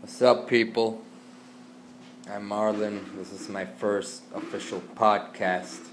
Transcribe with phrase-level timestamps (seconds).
[0.00, 1.02] What's up, people?
[2.26, 3.04] I'm Marlon.
[3.18, 5.88] This is my first official podcast,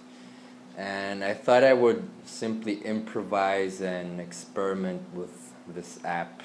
[0.78, 6.42] and I thought I would simply improvise and experiment with this app,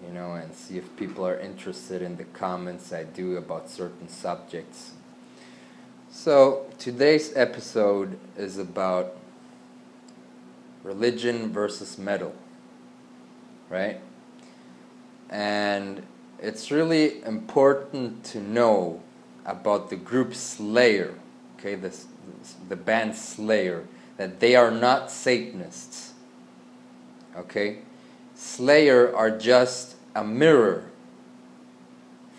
[0.00, 4.08] you know, and see if people are interested in the comments I do about certain
[4.08, 4.92] subjects.
[6.12, 9.16] So, today's episode is about
[10.84, 12.32] religion versus metal,
[13.68, 13.98] right?
[15.28, 16.04] And
[16.40, 19.02] it's really important to know
[19.44, 21.14] about the group Slayer,
[21.58, 21.94] okay, the,
[22.68, 23.84] the band Slayer,
[24.16, 26.12] that they are not Satanists.
[27.36, 27.78] Okay?
[28.34, 30.90] Slayer are just a mirror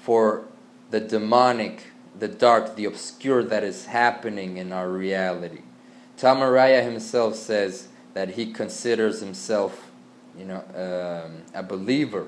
[0.01, 0.45] for
[0.91, 1.83] the demonic,
[2.17, 5.61] the dark, the obscure that is happening in our reality.
[6.17, 9.91] Tom Araya himself says that he considers himself,
[10.37, 12.27] you know, um, a believer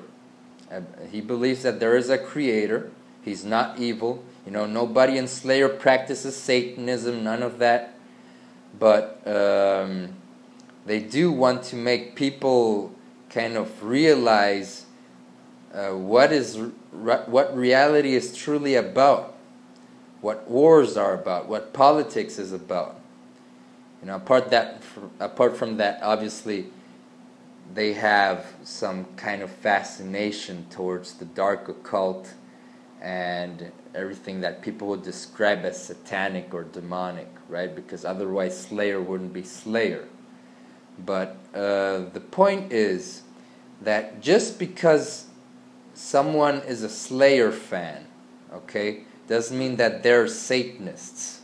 [1.11, 2.91] he believes that there is a creator.
[3.23, 4.23] He's not evil.
[4.45, 7.95] You know, nobody in Slayer practices Satanism, none of that.
[8.79, 10.09] But um,
[10.85, 12.93] they do want to make people
[13.29, 14.85] kind of realize
[15.73, 16.59] uh, what is
[16.91, 19.35] re- what reality is truly about,
[20.21, 22.99] what wars are about, what politics is about.
[24.01, 24.81] You know, apart that
[25.19, 26.67] apart from that, obviously
[27.73, 32.33] they have some kind of fascination towards the dark occult
[33.01, 37.75] and everything that people would describe as satanic or demonic, right?
[37.75, 40.07] Because otherwise, Slayer wouldn't be Slayer.
[41.05, 43.21] But uh, the point is
[43.81, 45.27] that just because
[45.93, 48.07] someone is a Slayer fan,
[48.51, 51.41] okay, doesn't mean that they're Satanists.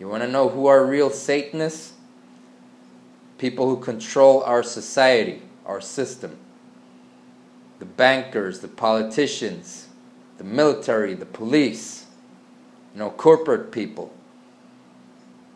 [0.00, 1.92] You want to know who are real Satanists?
[3.38, 6.38] People who control our society our system.
[7.78, 9.88] The bankers, the politicians,
[10.38, 12.06] the military, the police,
[12.94, 14.12] you know, corporate people.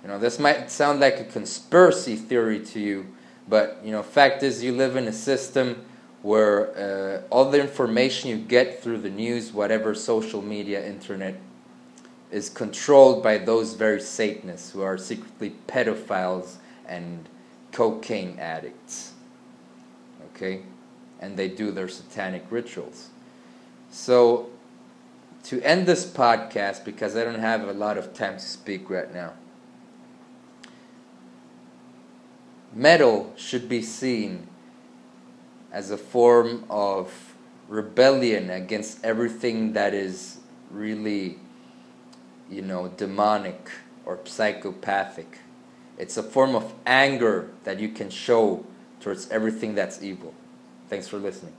[0.02, 3.06] You know, this might sound like a conspiracy theory to you,
[3.48, 5.84] but you know, fact is, you live in a system
[6.22, 11.40] where uh, all the information you get through the news, whatever social media, internet,
[12.30, 16.56] is controlled by those very Satanists who are secretly pedophiles
[16.86, 17.28] and
[17.72, 19.14] cocaine addicts
[20.26, 20.62] okay?
[21.20, 23.10] And they do their satanic rituals.
[23.90, 24.50] So,
[25.44, 29.12] to end this podcast, because I don't have a lot of time to speak right
[29.12, 29.32] now,
[32.72, 34.46] metal should be seen
[35.72, 37.34] as a form of
[37.68, 40.38] rebellion against everything that is
[40.70, 41.38] really,
[42.50, 43.70] you know, demonic
[44.04, 45.38] or psychopathic.
[45.96, 48.64] It's a form of anger that you can show
[49.00, 50.34] towards everything that's evil.
[50.88, 51.54] Thanks for listening.